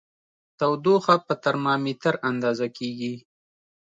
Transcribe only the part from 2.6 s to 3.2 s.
کېږي.